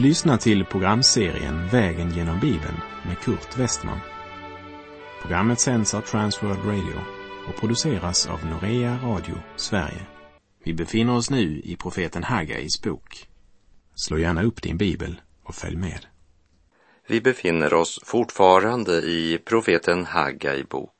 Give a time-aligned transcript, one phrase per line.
[0.00, 4.00] Du lyssnar till programserien Vägen genom Bibeln med Kurt Westman.
[5.22, 7.00] Programmet sänds av Transworld Radio
[7.48, 10.06] och produceras av Norea Radio Sverige.
[10.64, 13.28] Vi befinner oss nu i profeten Hagais bok.
[13.94, 16.06] Slå gärna upp din bibel och följ med.
[17.08, 20.96] Vi befinner oss fortfarande i profeten Hagai bok.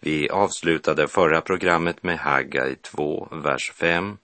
[0.00, 4.16] Vi avslutade förra programmet med Hagai 2, vers 5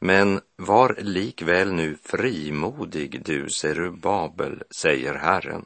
[0.00, 5.64] men var likväl nu frimodig, du Serubabel, säger Herren.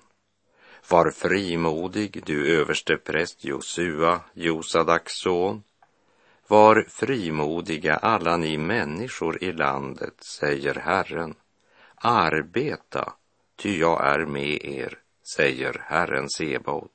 [0.91, 5.63] Var frimodig, du överste präst Josua, Josadaks son.
[6.49, 11.35] Var frimodiga alla ni människor i landet, säger Herren.
[11.95, 13.13] Arbeta,
[13.57, 14.99] ty jag är med er,
[15.37, 16.91] säger Herren Sebaot.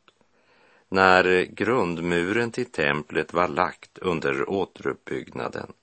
[0.90, 5.74] När grundmuren till templet var lagt under återuppbyggnaden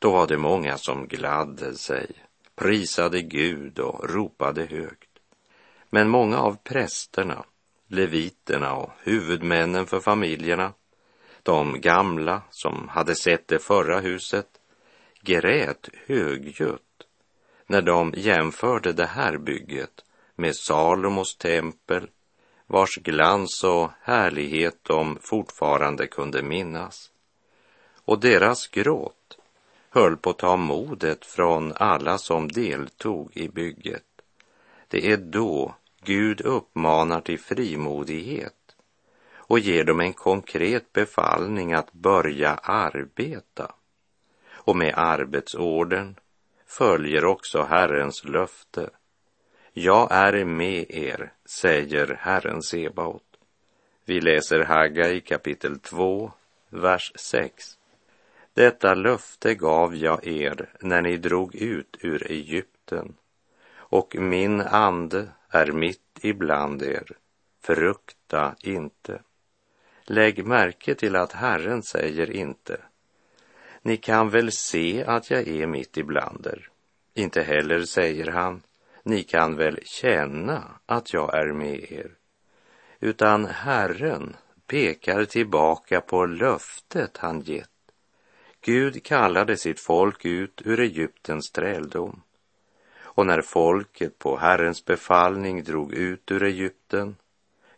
[0.00, 2.10] då var det många som gladde sig,
[2.54, 5.10] prisade Gud och ropade högt.
[5.90, 7.44] Men många av prästerna,
[7.88, 10.72] leviterna och huvudmännen för familjerna,
[11.42, 14.46] de gamla som hade sett det förra huset,
[15.22, 17.06] grät högljutt
[17.66, 20.04] när de jämförde det här bygget
[20.36, 22.10] med Salomos tempel,
[22.66, 27.10] vars glans och härlighet de fortfarande kunde minnas.
[28.04, 29.19] Och deras gråt
[29.90, 34.04] höll på att ta modet från alla som deltog i bygget.
[34.88, 35.74] Det är då
[36.04, 38.76] Gud uppmanar till frimodighet
[39.34, 43.74] och ger dem en konkret befallning att börja arbeta.
[44.50, 46.16] Och med arbetsorden
[46.66, 48.90] följer också Herrens löfte.
[49.72, 53.22] Jag är med er, säger Herren Sebaot.
[54.04, 56.32] Vi läser Haggai kapitel 2,
[56.68, 57.79] vers 6.
[58.54, 63.16] Detta löfte gav jag er när ni drog ut ur Egypten
[63.74, 67.06] och min ande är mitt ibland er.
[67.62, 69.22] Frukta inte.
[70.04, 72.80] Lägg märke till att Herren säger inte
[73.82, 76.68] ni kan väl se att jag är mitt ibland er.
[77.14, 78.62] Inte heller säger han
[79.02, 82.10] ni kan väl känna att jag är med er.
[83.00, 84.36] Utan Herren
[84.66, 87.70] pekar tillbaka på löftet han gett
[88.60, 92.22] Gud kallade sitt folk ut ur Egyptens träldom.
[93.02, 97.16] Och när folket på Herrens befallning drog ut ur Egypten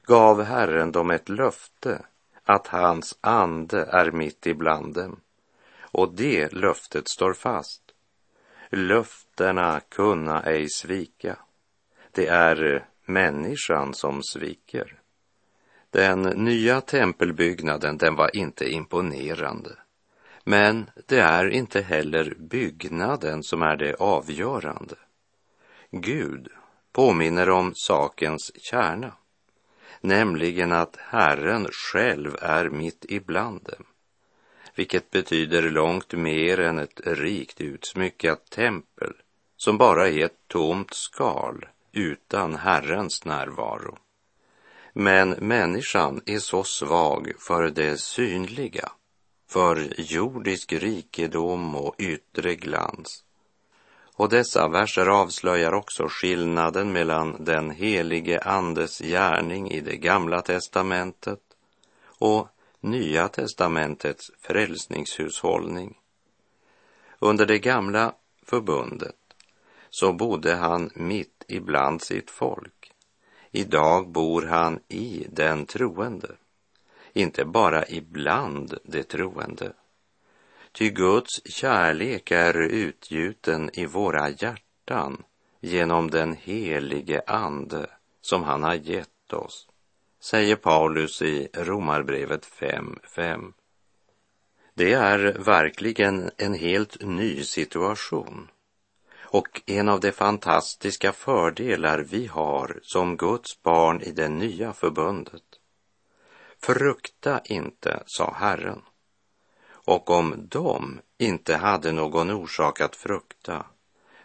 [0.06, 2.06] gav Herren dem ett löfte
[2.44, 5.20] att hans ande är mitt ibland dem.
[5.80, 7.82] Och det löftet står fast.
[8.70, 11.36] Löftena kunna ej svika.
[12.10, 14.98] Det är människan som sviker.
[15.90, 19.76] Den nya tempelbyggnaden, den var inte imponerande.
[20.44, 24.96] Men det är inte heller byggnaden som är det avgörande.
[25.90, 26.48] Gud
[26.92, 29.12] påminner om sakens kärna,
[30.00, 33.84] nämligen att Herren själv är mitt ibland dem,
[34.74, 39.12] vilket betyder långt mer än ett rikt utsmyckat tempel
[39.56, 43.98] som bara är ett tomt skal utan Herrens närvaro.
[44.92, 48.92] Men människan är så svag för det synliga
[49.52, 53.24] för jordisk rikedom och yttre glans.
[54.14, 61.40] Och dessa verser avslöjar också skillnaden mellan den helige Andes gärning i det gamla testamentet
[62.18, 62.48] och
[62.80, 65.98] Nya testamentets frälsningshushållning.
[67.18, 69.16] Under det gamla förbundet
[69.90, 72.92] så bodde han mitt ibland sitt folk.
[73.50, 76.36] Idag bor han i den troende
[77.12, 79.72] inte bara ibland de troende.
[80.72, 85.24] Ty Guds kärlek är utgjuten i våra hjärtan
[85.60, 87.86] genom den helige Ande
[88.20, 89.68] som han har gett oss,
[90.20, 93.52] säger Paulus i Romarbrevet 5.5.
[94.74, 98.48] Det är verkligen en helt ny situation
[99.32, 105.42] och en av de fantastiska fördelar vi har som Guds barn i det nya förbundet.
[106.64, 108.82] Frukta inte, sa Herren.
[109.70, 113.66] Och om de inte hade någon orsak att frukta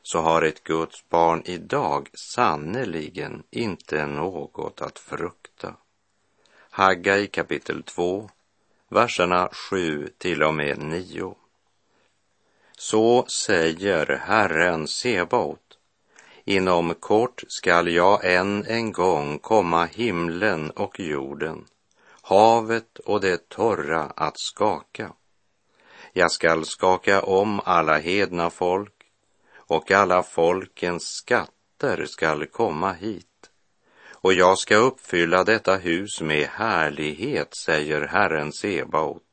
[0.01, 5.73] så har ett Guds barn idag sannerligen inte något att frukta.
[6.69, 8.29] Haggai kapitel 2,
[8.89, 11.35] verserna 7 till och med 9.
[12.77, 15.77] Så säger Herren Sebaot.
[16.45, 21.65] Inom kort skall jag än en gång komma himlen och jorden
[22.27, 25.13] havet och det torra att skaka.
[26.13, 28.93] Jag skall skaka om alla hedna folk
[29.55, 33.49] och alla folkens skatter skall komma hit.
[34.11, 39.23] Och jag ska uppfylla detta hus med härlighet, säger Herren Sebaot.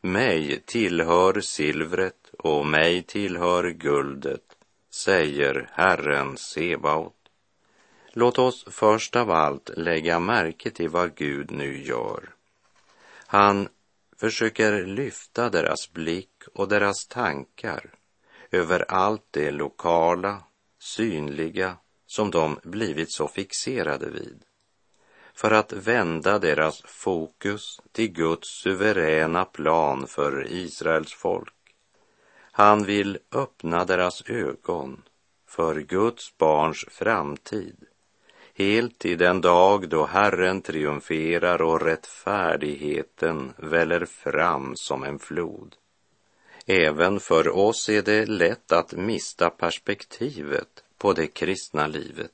[0.00, 4.56] Mig tillhör silvret och mig tillhör guldet,
[5.04, 7.13] säger Herren Sebaot.
[8.16, 12.34] Låt oss först av allt lägga märke till vad Gud nu gör.
[13.26, 13.68] Han
[14.16, 17.90] försöker lyfta deras blick och deras tankar
[18.50, 20.42] över allt det lokala,
[20.78, 21.76] synliga
[22.06, 24.42] som de blivit så fixerade vid
[25.34, 31.54] för att vända deras fokus till Guds suveräna plan för Israels folk.
[32.52, 35.02] Han vill öppna deras ögon
[35.46, 37.76] för Guds barns framtid
[38.54, 45.74] helt i den dag då Herren triumferar och rättfärdigheten väller fram som en flod.
[46.66, 52.30] Även för oss är det lätt att mista perspektivet på det kristna livet.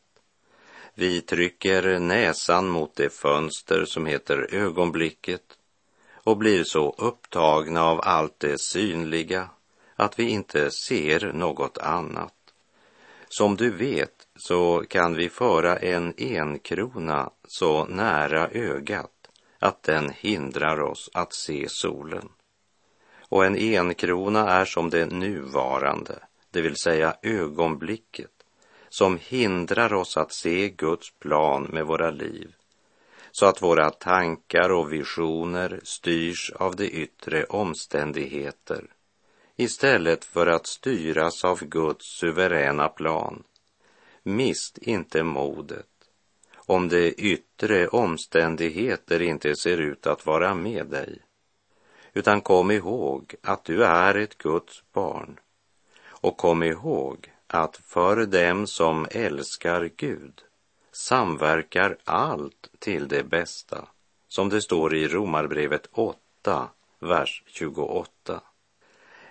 [0.95, 5.43] Vi trycker näsan mot det fönster som heter ögonblicket
[6.15, 9.49] och blir så upptagna av allt det synliga
[9.97, 12.35] att vi inte ser något annat.
[13.29, 19.11] Som du vet så kan vi föra en enkrona så nära ögat
[19.59, 22.29] att den hindrar oss att se solen.
[23.29, 26.19] Och en enkrona är som det nuvarande,
[26.51, 28.31] det vill säga ögonblicket,
[28.89, 32.55] som hindrar oss att se Guds plan med våra liv,
[33.31, 38.85] så att våra tankar och visioner styrs av de yttre omständigheter
[39.57, 43.43] istället för att styras av Guds suveräna plan.
[44.23, 45.87] Mist inte modet
[46.71, 51.19] om de yttre omständigheter inte ser ut att vara med dig.
[52.13, 55.41] Utan kom ihåg att du är ett Guds barn.
[56.07, 60.43] Och kom ihåg att för dem som älskar Gud
[60.93, 63.89] samverkar allt till det bästa,
[64.29, 66.69] som det står i Romarbrevet 8,
[66.99, 68.41] vers 28.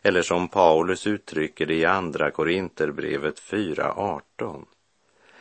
[0.02, 4.66] Eller som Paulus uttrycker det i Andra Korinterbrevet 4.18.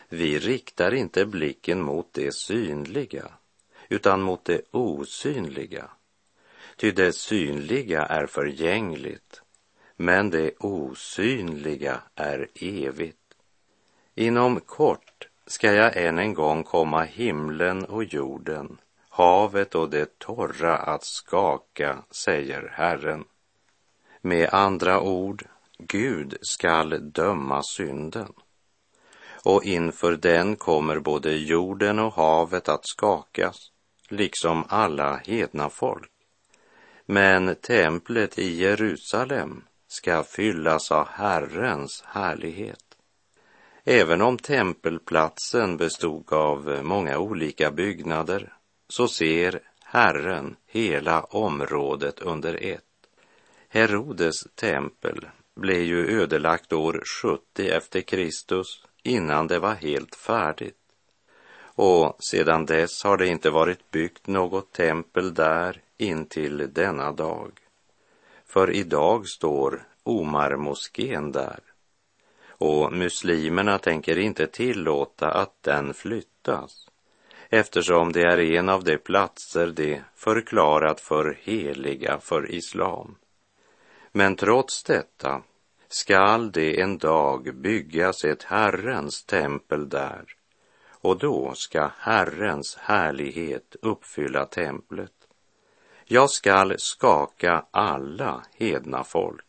[0.09, 3.31] Vi riktar inte blicken mot det synliga,
[3.89, 5.91] utan mot det osynliga.
[6.77, 9.43] Ty det synliga är förgängligt,
[9.97, 13.35] men det osynliga är evigt.
[14.15, 18.79] Inom kort ska jag än en gång komma himlen och jorden,
[19.09, 23.25] havet och det torra att skaka, säger Herren.
[24.21, 25.45] Med andra ord,
[25.79, 28.33] Gud skall döma synden.
[29.45, 33.57] Och inför den kommer både jorden och havet att skakas,
[34.09, 36.11] liksom alla hedna folk.
[37.07, 42.85] Men templet i Jerusalem ska fyllas av Herrens härlighet.
[43.85, 48.53] Även om tempelplatsen bestod av många olika byggnader
[48.89, 52.85] så ser Herren hela området under ett.
[53.69, 60.75] Herodes tempel blev ju ödelagt år 70 efter Kristus innan det var helt färdigt.
[61.61, 67.53] Och sedan dess har det inte varit byggt något tempel där intill denna dag.
[68.47, 71.61] För idag står Omar-moskén där.
[72.49, 76.89] Och muslimerna tänker inte tillåta att den flyttas
[77.49, 83.17] eftersom det är en av de platser de förklarat för heliga för islam.
[84.13, 85.43] Men trots detta
[85.89, 90.25] skall det en dag byggas ett Herrens tempel där
[91.01, 95.13] och då ska Herrens härlighet uppfylla templet.
[96.05, 99.45] Jag skall skaka alla hedna folk.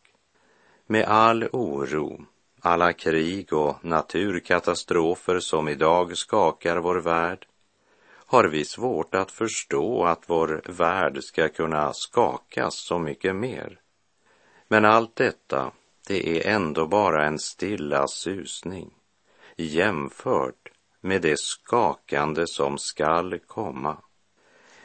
[0.86, 2.26] Med all oro,
[2.62, 7.46] alla krig och naturkatastrofer som idag skakar vår värld
[8.26, 13.80] har vi svårt att förstå att vår värld ska kunna skakas så mycket mer.
[14.68, 15.72] Men allt detta,
[16.10, 18.94] det är ändå bara en stilla susning
[19.58, 23.98] jämfört med det skakande som skall komma.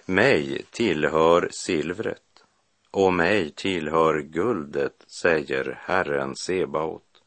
[0.07, 2.45] Mig tillhör silvret
[2.91, 7.23] och mig tillhör guldet, säger Herren Sebaot.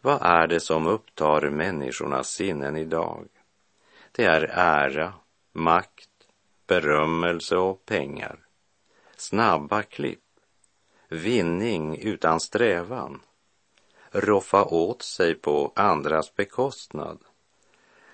[0.00, 3.28] Vad är det som upptar människornas sinnen idag?
[4.12, 5.12] Det är ära,
[5.52, 6.10] makt,
[6.66, 8.38] berömmelse och pengar.
[9.16, 10.25] Snabba klipp,
[11.08, 13.20] vinning utan strävan,
[14.10, 17.18] roffa åt sig på andras bekostnad.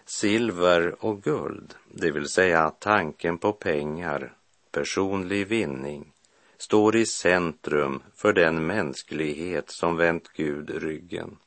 [0.05, 4.37] Silver och guld, det vill säga tanken på pengar,
[4.71, 6.13] personlig vinning,
[6.59, 11.39] står i centrum för den mänsklighet som vänt Gud ryggen.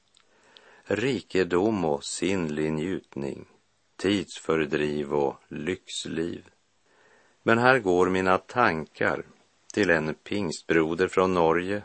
[0.88, 3.46] rikedom och sinnlig njutning,
[3.96, 6.50] tidsfördriv och lyxliv.
[7.44, 9.26] Men här går mina tankar
[9.76, 11.84] till en pingstbroder från Norge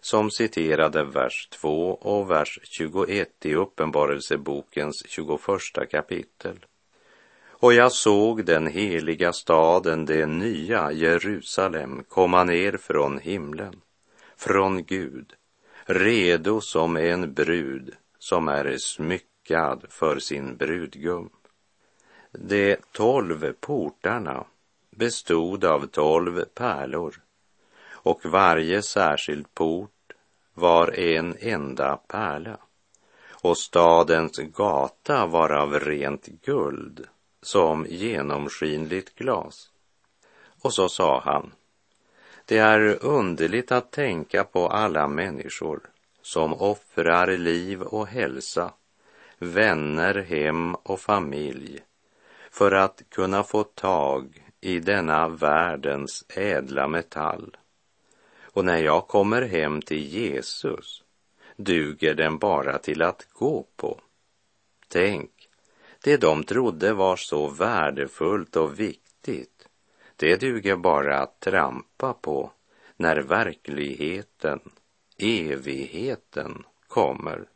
[0.00, 5.40] som citerade vers 2 och vers 21 i Uppenbarelsebokens 21
[5.90, 6.66] kapitel.
[7.48, 13.80] Och jag såg den heliga staden, det nya Jerusalem, komma ner från himlen,
[14.36, 15.32] från Gud,
[15.84, 21.30] redo som en brud som är smyckad för sin brudgum.
[22.32, 24.44] De tolv portarna
[24.98, 27.14] bestod av tolv pärlor
[27.90, 30.12] och varje särskild port
[30.54, 32.58] var en enda pärla
[33.30, 37.06] och stadens gata var av rent guld
[37.42, 39.70] som genomskinligt glas.
[40.62, 41.52] Och så sa han,
[42.44, 45.80] det är underligt att tänka på alla människor
[46.22, 48.72] som offrar liv och hälsa,
[49.38, 51.80] vänner, hem och familj
[52.50, 57.56] för att kunna få tag i denna världens ädla metall.
[58.42, 61.04] Och när jag kommer hem till Jesus
[61.56, 64.00] duger den bara till att gå på.
[64.88, 65.30] Tänk,
[66.02, 69.68] det de trodde var så värdefullt och viktigt,
[70.16, 72.52] det duger bara att trampa på
[72.96, 74.60] när verkligheten,
[75.18, 77.48] evigheten, kommer.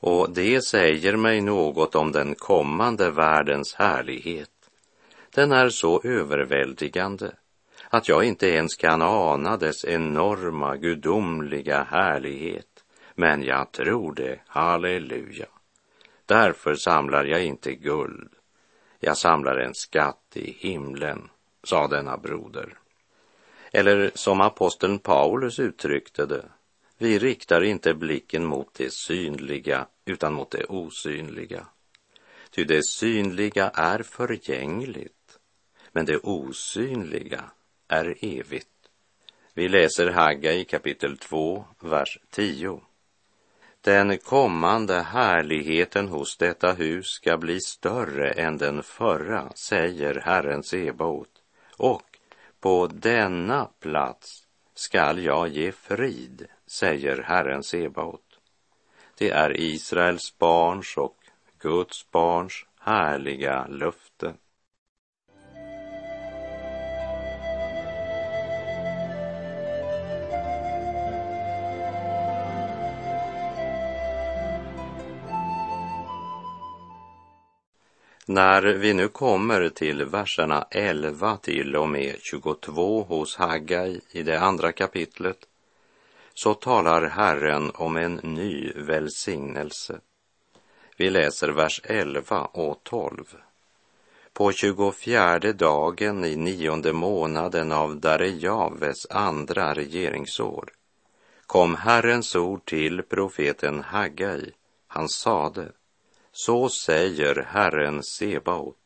[0.00, 4.53] Och det säger mig något om den kommande världens härlighet.
[5.34, 7.32] Den är så överväldigande
[7.88, 12.84] att jag inte ens kan ana dess enorma gudomliga härlighet.
[13.14, 15.46] Men jag tror det, halleluja.
[16.26, 18.32] Därför samlar jag inte guld.
[19.00, 21.28] Jag samlar en skatt i himlen,
[21.62, 22.78] sa denna broder.
[23.72, 26.44] Eller som aposteln Paulus uttryckte det,
[26.98, 31.66] vi riktar inte blicken mot det synliga utan mot det osynliga.
[32.50, 35.13] Ty det synliga är förgängligt,
[35.94, 37.44] men det osynliga
[37.88, 38.68] är evigt.
[39.54, 42.80] Vi läser Hagga i kapitel 2, vers 10.
[43.80, 51.42] Den kommande härligheten hos detta hus ska bli större än den förra, säger Herren Sebaot.
[51.76, 52.18] Och
[52.60, 58.38] på denna plats skall jag ge frid, säger Herren Sebaot.
[59.18, 61.16] Det är Israels barns och
[61.58, 64.34] Guds barns härliga löfte.
[78.26, 84.40] När vi nu kommer till verserna 11 till och med 22 hos Haggai i det
[84.40, 85.38] andra kapitlet
[86.34, 90.00] så talar Herren om en ny välsignelse.
[90.96, 93.24] Vi läser vers 11 och 12.
[94.32, 100.72] På 24 dagen i nionde månaden av Darejaves andra regeringsår
[101.46, 104.52] kom Herrens ord till profeten Haggai.
[104.86, 105.72] Han sade
[106.36, 108.76] så säger Herren Sebaot.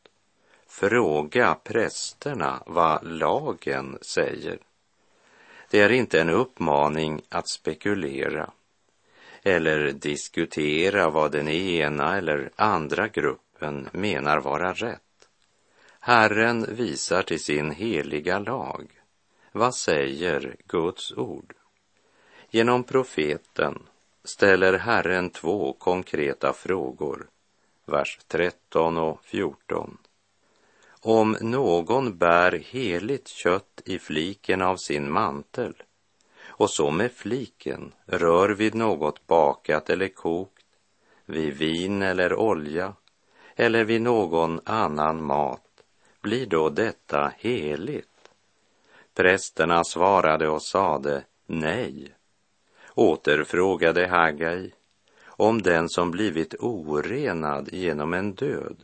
[0.67, 4.59] Fråga prästerna vad lagen säger.
[5.69, 8.51] Det är inte en uppmaning att spekulera
[9.43, 15.29] eller diskutera vad den ena eller andra gruppen menar vara rätt.
[15.99, 19.01] Herren visar till sin heliga lag.
[19.51, 21.53] Vad säger Guds ord?
[22.49, 23.79] Genom profeten
[24.23, 27.29] ställer Herren två konkreta frågor
[27.89, 29.97] vers 13 och 14.
[31.01, 35.73] Om någon bär heligt kött i fliken av sin mantel
[36.59, 40.65] och så med fliken rör vid något bakat eller kokt,
[41.25, 42.93] vid vin eller olja
[43.55, 45.83] eller vid någon annan mat,
[46.21, 48.31] blir då detta heligt?
[49.13, 52.13] Prästerna svarade och sade nej.
[52.95, 54.73] Återfrågade Hagai,
[55.39, 58.83] om den som blivit orenad genom en död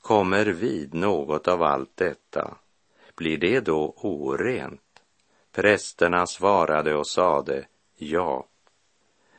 [0.00, 2.54] kommer vid något av allt detta,
[3.16, 4.80] blir det då orent?
[5.52, 7.66] Prästerna svarade och sade
[7.96, 8.46] ja.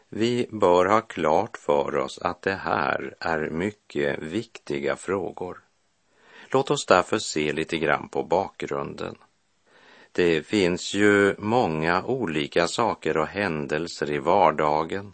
[0.10, 5.60] Vi bör ha klart för oss att det här är mycket viktiga frågor.
[6.50, 9.15] Låt oss därför se lite grann på bakgrunden.
[10.12, 15.13] Det finns ju många olika saker och händelser i vardagen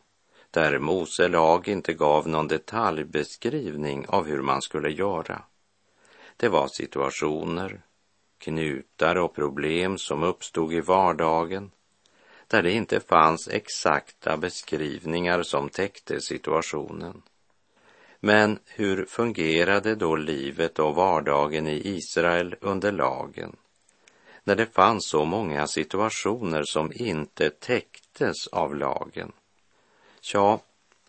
[0.58, 5.42] där Mose lag inte gav någon detaljbeskrivning av hur man skulle göra.
[6.38, 7.82] Det var situationer,
[8.38, 11.72] knutar och problem som uppstod i vardagen
[12.48, 17.22] där det inte fanns exakta beskrivningar som täckte situationen.
[18.20, 23.56] Men hur fungerade då livet och vardagen i Israel under lagen?
[24.44, 29.32] När det fanns så många situationer som inte täcktes av lagen.
[30.22, 30.62] Ja,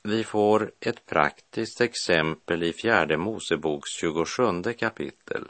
[0.02, 5.44] vi får ett praktiskt exempel i fjärde Moseboks 27 kapitel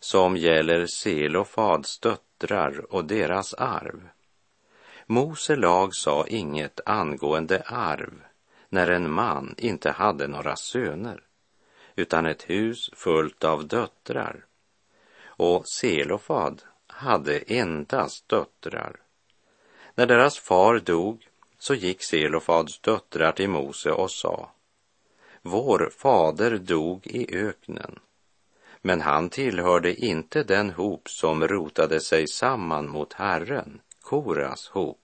[0.00, 4.08] som gäller Selofads döttrar och deras arv.
[5.06, 8.12] Mose lag sa inget angående arv
[8.68, 11.22] när en man inte hade några söner,
[11.96, 14.44] utan ett hus fullt av döttrar.
[15.24, 19.00] Och Selofad hade endast döttrar.
[19.94, 21.27] När deras far dog
[21.58, 24.50] så gick Selofads döttrar till Mose och sa
[25.42, 27.98] Vår fader dog i öknen,
[28.82, 34.98] men han tillhörde inte den hop som rotade sig samman mot Herren, Koras hop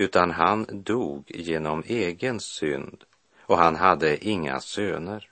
[0.00, 3.04] utan han dog genom egen synd
[3.40, 5.30] och han hade inga söner.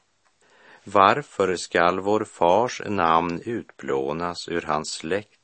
[0.85, 5.41] Varför skall vår fars namn utplånas ur hans släkt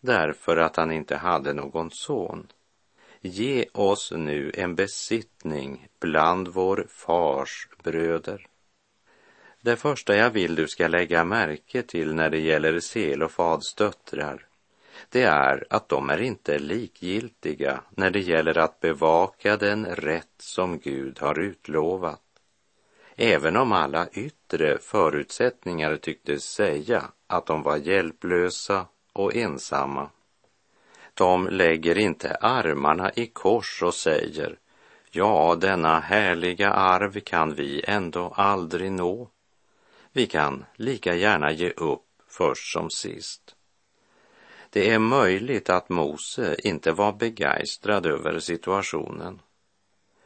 [0.00, 2.46] därför att han inte hade någon son?
[3.20, 8.46] Ge oss nu en besittning bland vår fars bröder.
[9.60, 14.46] Det första jag vill du ska lägga märke till när det gäller Selofads döttrar
[15.08, 20.78] det är att de är inte likgiltiga när det gäller att bevaka den rätt som
[20.78, 22.22] Gud har utlovat.
[23.16, 30.10] Även om alla yttre förutsättningar tycktes säga att de var hjälplösa och ensamma.
[31.20, 34.58] De lägger inte armarna i kors och säger
[35.10, 39.28] Ja, denna härliga arv kan vi ändå aldrig nå.
[40.12, 43.54] Vi kan lika gärna ge upp först som sist.
[44.70, 49.40] Det är möjligt att Mose inte var begeistrad över situationen.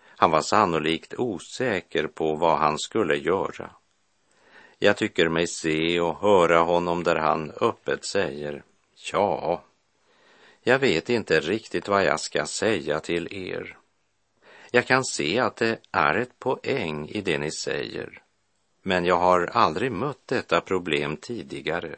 [0.06, 3.70] Han var sannolikt osäker på vad han skulle göra.
[4.78, 8.62] Jag tycker mig se och höra honom där han öppet säger,
[9.12, 9.64] ja,
[10.66, 13.76] jag vet inte riktigt vad jag ska säga till er.
[14.70, 18.22] Jag kan se att det är ett poäng i det ni säger,
[18.82, 21.96] men jag har aldrig mött detta problem tidigare.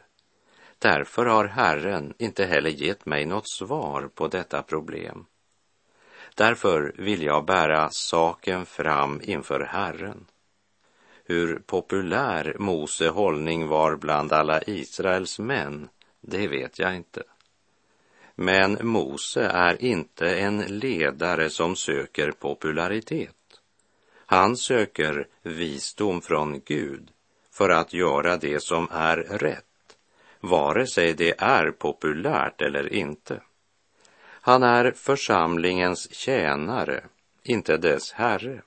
[0.79, 5.25] Därför har Herren inte heller gett mig något svar på detta problem.
[6.35, 10.25] Därför vill jag bära saken fram inför Herren.
[11.25, 15.89] Hur populär Mose hållning var bland alla Israels män,
[16.21, 17.23] det vet jag inte.
[18.39, 23.33] Men Mose är inte en ledare som söker popularitet.
[24.25, 27.11] Han söker visdom från Gud
[27.51, 29.63] för att göra det som är rätt
[30.39, 33.41] vare sig det är populärt eller inte.
[34.41, 37.03] Han är församlingens tjänare,
[37.43, 38.61] inte dess herre.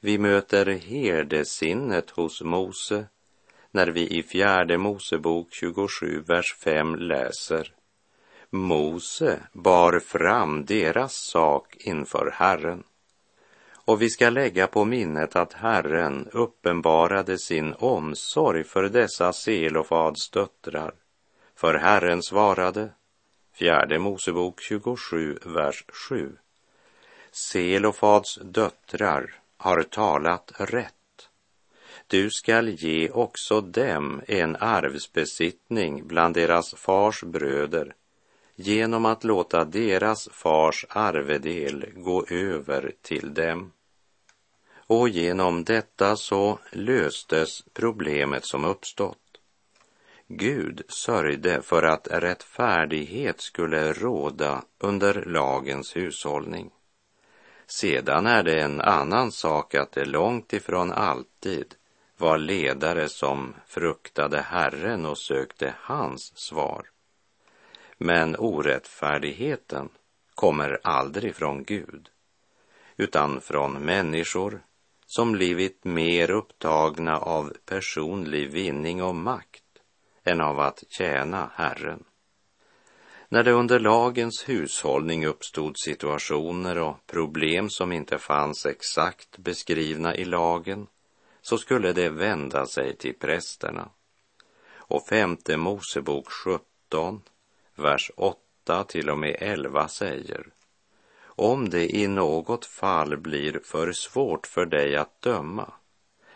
[0.00, 3.06] Vi möter herdesinnet hos Mose
[3.70, 7.75] när vi i fjärde Mosebok 27, vers 5 läser
[8.56, 12.84] Mose bar fram deras sak inför Herren.
[13.74, 20.94] Och vi ska lägga på minnet att Herren uppenbarade sin omsorg för dessa Selofads döttrar.
[21.54, 22.88] För Herren svarade,
[23.54, 26.36] fjärde Mosebok 27, vers 7.
[27.30, 30.92] Selofads döttrar har talat rätt.
[32.06, 37.94] Du skall ge också dem en arvsbesittning bland deras fars bröder
[38.56, 43.72] genom att låta deras fars arvedel gå över till dem
[44.86, 49.18] och genom detta så löstes problemet som uppstått.
[50.28, 56.70] Gud sörjde för att rättfärdighet skulle råda under lagens hushållning.
[57.66, 61.74] Sedan är det en annan sak att det långt ifrån alltid
[62.16, 66.86] var ledare som fruktade Herren och sökte hans svar.
[67.98, 69.88] Men orättfärdigheten
[70.34, 72.08] kommer aldrig från Gud,
[72.96, 74.62] utan från människor
[75.06, 79.62] som blivit mer upptagna av personlig vinning och makt
[80.24, 82.04] än av att tjäna Herren.
[83.28, 90.24] När det under lagens hushållning uppstod situationer och problem som inte fanns exakt beskrivna i
[90.24, 90.86] lagen
[91.42, 93.88] så skulle det vända sig till prästerna.
[94.68, 97.22] Och femte Mosebok 17,
[97.76, 100.46] vers 8 till och med 11 säger
[101.36, 105.72] om det i något fall blir för svårt för dig att döma,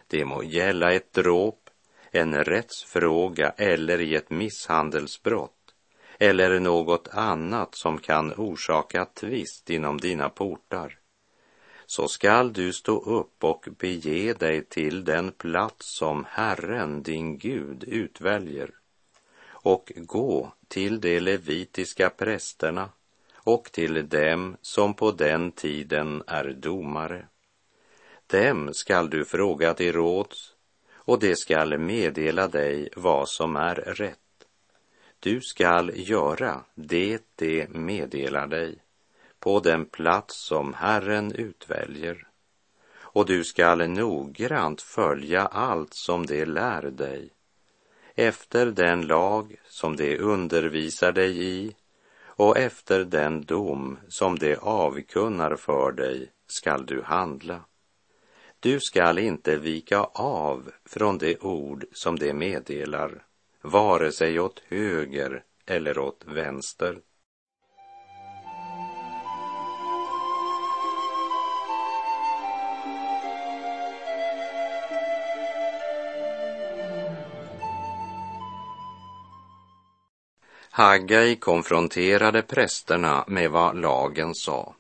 [0.07, 1.71] det må gälla ett dråp,
[2.11, 5.75] en rättsfråga eller i ett misshandelsbrott,
[6.19, 10.99] eller något annat som kan orsaka tvist inom dina portar,
[11.87, 17.85] så skall du stå upp och bege dig till den plats som Herren, din Gud,
[17.85, 18.71] utväljer
[19.63, 22.89] och gå till de levitiska prästerna
[23.35, 27.27] och till dem som på den tiden är domare.
[28.27, 30.55] Dem skall du fråga till råds
[30.93, 34.19] och de skall meddela dig vad som är rätt.
[35.21, 38.79] Du skall göra det de meddelar dig
[39.39, 42.27] på den plats som Herren utväljer
[43.13, 47.31] och du skall noggrant följa allt som de lär dig
[48.15, 51.77] efter den lag som de undervisar dig i
[52.25, 57.65] och efter den dom som de avkunnar för dig skall du handla.
[58.61, 63.25] Du skall inte vika av från det ord som de meddelar,
[63.63, 66.99] vare sig åt höger eller åt vänster.
[80.73, 84.75] Haggai konfronterade prästerna med vad lagen sa.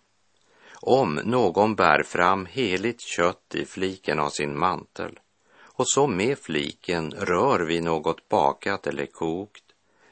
[0.74, 5.18] Om någon bär fram heligt kött i fliken av sin mantel
[5.62, 9.64] och så med fliken rör vid något bakat eller kokt,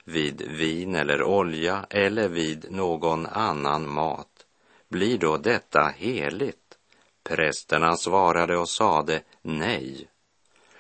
[0.05, 4.47] vid vin eller olja eller vid någon annan mat,
[4.89, 6.79] blir då detta heligt?
[7.23, 10.09] Prästerna svarade och sade nej.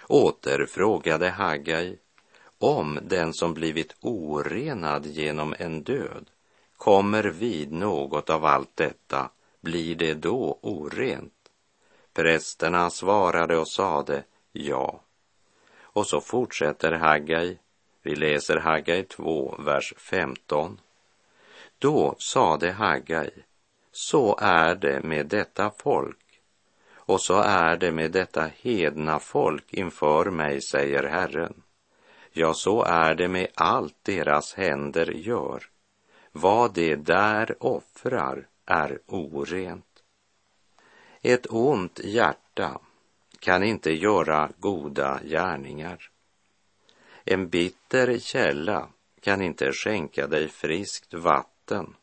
[0.07, 1.97] Åter frågade Haggai
[2.59, 6.31] om den som blivit orenad genom en död
[6.77, 11.33] kommer vid något av allt detta, blir det då orent?
[12.13, 15.01] Prästerna svarade och sade ja.
[15.81, 17.59] Och så fortsätter Haggai.
[18.03, 20.81] Vi läser Haggai 2, vers 15.
[21.79, 23.31] Då sade Haggai,
[23.93, 26.41] så är det med detta folk,
[26.95, 31.63] och så är det med detta hedna folk inför mig, säger Herren.
[32.41, 35.63] Ja, så är det med allt deras händer gör.
[36.33, 40.03] Vad de där offrar är orent.
[41.23, 42.81] Ett ont hjärta
[43.41, 46.11] kan inte göra goda gärningar.
[47.25, 48.89] En bitter källa
[49.21, 51.95] kan inte skänka dig friskt vatten.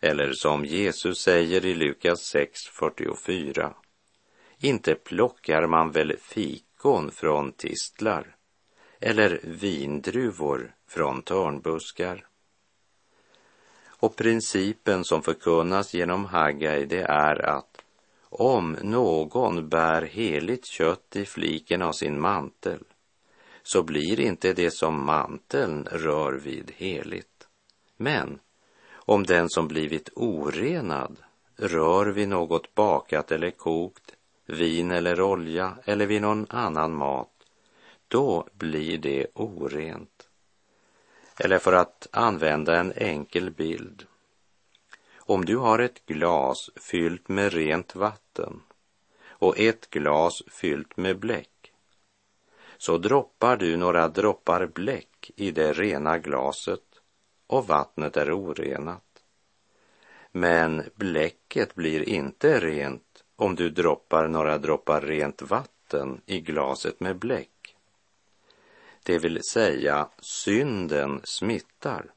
[0.00, 3.74] Eller som Jesus säger i Lukas 6.44.
[4.58, 8.35] Inte plockar man väl fikon från tistlar
[9.00, 12.26] eller vindruvor från törnbuskar.
[13.86, 17.82] Och principen som förkunnas genom Haggai det är att
[18.28, 22.84] om någon bär heligt kött i fliken av sin mantel
[23.62, 27.48] så blir inte det som manteln rör vid heligt.
[27.96, 28.38] Men
[28.92, 31.16] om den som blivit orenad
[31.56, 37.35] rör vid något bakat eller kokt, vin eller olja eller vid någon annan mat
[38.08, 40.28] då blir det orent.
[41.38, 44.06] Eller för att använda en enkel bild.
[45.16, 48.62] Om du har ett glas fyllt med rent vatten
[49.28, 51.72] och ett glas fyllt med bläck
[52.78, 57.00] så droppar du några droppar bläck i det rena glaset
[57.46, 59.02] och vattnet är orenat.
[60.32, 67.18] Men bläcket blir inte rent om du droppar några droppar rent vatten i glaset med
[67.18, 67.50] bläck.
[69.06, 72.12] Det vill säga, synden smittar.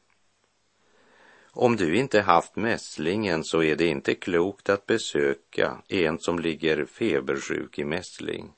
[1.51, 6.85] Om du inte haft mässlingen så är det inte klokt att besöka en som ligger
[6.85, 8.51] febersjuk i mässling.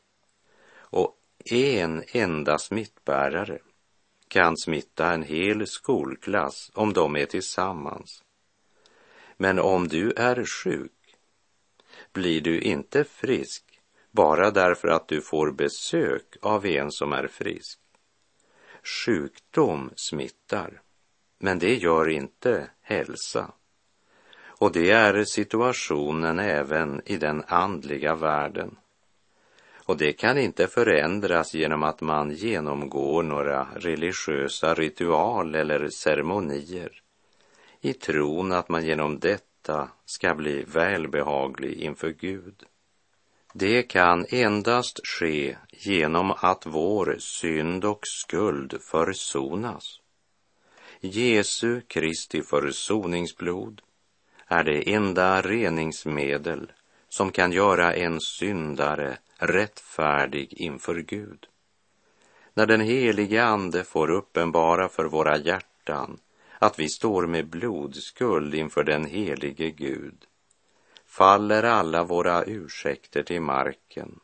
[0.74, 1.16] Och
[1.46, 3.60] en enda smittbärare
[4.28, 8.24] kan smitta en hel skolklass om de är tillsammans.
[9.38, 11.16] Men om du är sjuk
[12.14, 13.64] blir du inte frisk
[14.12, 17.81] bara därför att du får besök av en som är frisk.
[18.84, 20.82] Sjukdom smittar,
[21.40, 23.52] men det gör inte hälsa.
[24.44, 28.78] Och det är situationen även i den andliga världen.
[29.86, 37.02] Och det kan inte förändras genom att man genomgår några religiösa ritual eller ceremonier
[37.82, 42.66] i tron att man genom detta ska bli välbehaglig inför Gud.
[43.54, 50.00] Det kan endast ske genom att vår synd och skuld försonas.
[51.00, 53.82] Jesu Kristi försoningsblod
[54.48, 56.72] är det enda reningsmedel
[57.10, 61.48] som kan göra en syndare rättfärdig inför Gud.
[62.54, 66.20] När den helige Ande får uppenbara för våra hjärtan
[66.60, 70.26] att vi står med blodskuld inför den helige Gud
[71.12, 74.20] faller alla våra ursäkter till marken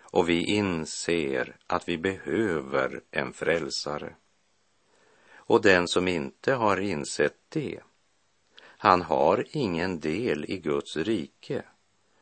[0.00, 4.14] och vi inser att vi behöver en frälsare.
[5.34, 7.80] Och den som inte har insett det,
[8.60, 11.62] han har ingen del i Guds rike,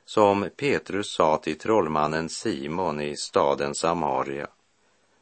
[0.05, 4.49] som Petrus sa till trollmannen Simon i staden Samaria,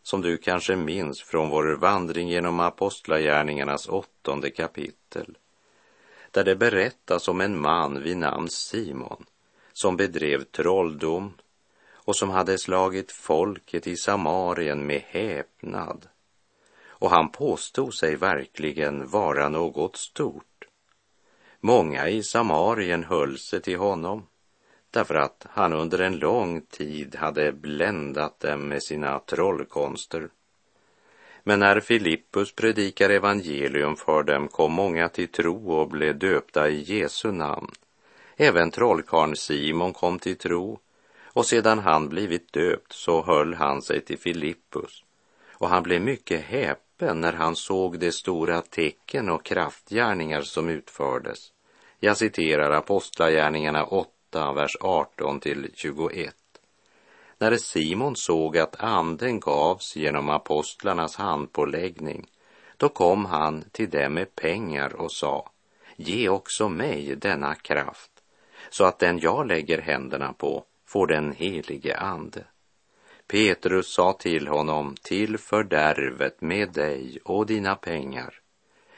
[0.02, 5.36] som du kanske minns från vår vandring genom Apostlagärningarnas åttonde kapitel,
[6.32, 9.24] där det berättas om en man vid namn Simon
[9.72, 11.32] som bedrev trolldom
[11.92, 16.08] och som hade slagit folket i Samarien med häpnad.
[16.86, 20.44] Och han påstod sig verkligen vara något stort.
[21.60, 24.26] Många i Samarien höll sig till honom
[24.90, 30.28] därför att han under en lång tid hade bländat dem med sina trollkonster.
[31.44, 36.82] Men när Filippus predikar evangelium för dem kom många till tro och blev döpta i
[36.82, 37.70] Jesu namn.
[38.36, 40.78] Även trollkarlen Simon kom till tro
[41.24, 45.04] och sedan han blivit döpt så höll han sig till Filippus
[45.52, 51.52] och han blev mycket häpen när han såg de stora tecken och kraftgärningar som utfördes.
[52.00, 56.34] Jag citerar Apostlagärningarna 8, vers 18 till 21.
[57.42, 62.26] När Simon såg att anden gavs genom apostlarnas handpåläggning,
[62.76, 65.50] då kom han till dem med pengar och sa,
[65.96, 68.10] ge också mig denna kraft,
[68.70, 72.44] så att den jag lägger händerna på får den helige ande.
[73.26, 78.34] Petrus sa till honom, till fördärvet med dig och dina pengar,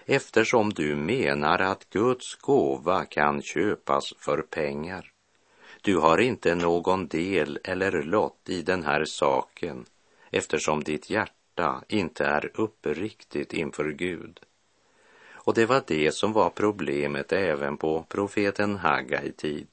[0.07, 5.14] eftersom du menar att Guds gåva kan köpas för pengar.
[5.85, 9.85] Du har inte någon del eller lott i den här saken
[10.31, 14.41] eftersom ditt hjärta inte är uppriktigt inför Gud.
[15.33, 19.69] Och det var det som var problemet även på profeten Haggai tid.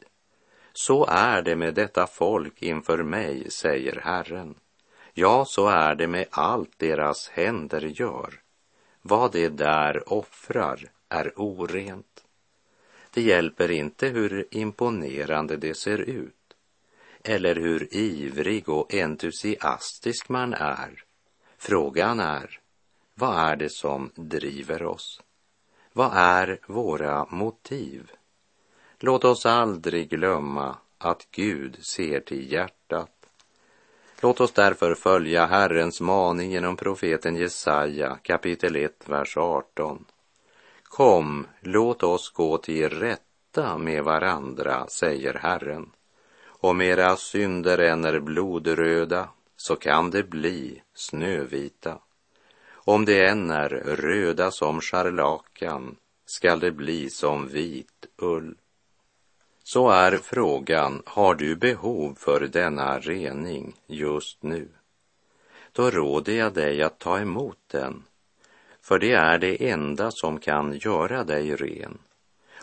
[0.74, 4.56] Så är det med detta folk inför mig, säger Herren.
[5.14, 8.40] Ja, så är det med allt deras händer gör.
[9.02, 12.11] Vad det där offrar är orent.
[13.14, 16.36] Det hjälper inte hur imponerande det ser ut
[17.24, 21.04] eller hur ivrig och entusiastisk man är.
[21.58, 22.60] Frågan är,
[23.16, 25.22] vad är det som driver oss?
[25.94, 28.12] Vad är våra motiv?
[29.00, 33.12] Låt oss aldrig glömma att Gud ser till hjärtat.
[34.22, 40.06] Låt oss därför följa Herrens maning genom profeten Jesaja kapitel 1, vers 18.
[40.92, 45.92] Kom, låt oss gå till rätta med varandra, säger Herren.
[46.46, 52.00] Om era synder än är blodröda så kan det bli snövita.
[52.72, 58.56] Om det än är röda som scharlakan skall det bli som vit ull.
[59.64, 64.68] Så är frågan, har du behov för denna rening just nu?
[65.72, 68.04] Då råder jag dig att ta emot den
[68.92, 71.98] för det är det enda som kan göra dig ren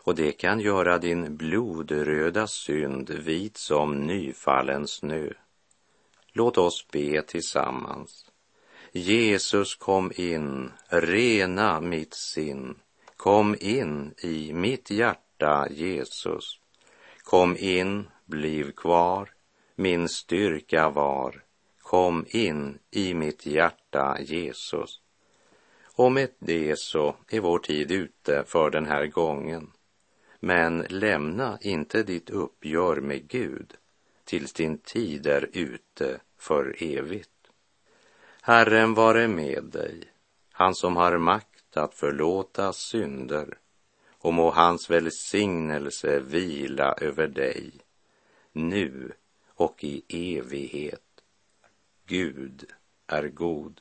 [0.03, 5.29] och det kan göra din blodröda synd vit som nyfallen snö.
[6.33, 8.31] Låt oss be tillsammans.
[8.93, 12.75] Jesus kom in, rena mitt sinn.
[13.17, 16.61] Kom in i mitt hjärta, Jesus.
[17.23, 19.31] Kom in, bliv kvar,
[19.75, 21.43] min styrka var.
[21.83, 25.01] Kom in i mitt hjärta, Jesus.
[25.99, 29.73] Och med det så är vår tid ute för den här gången.
[30.41, 33.75] Men lämna inte ditt uppgör med Gud
[34.25, 37.51] tills din tid är ute för evigt.
[38.43, 40.05] Herren vare med dig,
[40.53, 43.59] han som har makt att förlåta synder
[44.19, 47.73] och må hans välsignelse vila över dig,
[48.53, 49.13] nu
[49.49, 50.03] och i
[50.39, 51.23] evighet.
[52.07, 52.65] Gud
[53.07, 53.81] är god.